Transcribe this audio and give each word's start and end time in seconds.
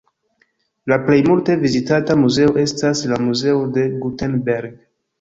La 0.91 0.97
plej 1.09 1.17
multe 1.27 1.59
vizitata 1.65 2.17
muzeo 2.23 2.57
estas 2.65 3.07
la 3.15 3.23
Muzeo 3.29 3.65
de 3.79 3.89
Gutenberg. 4.03 4.79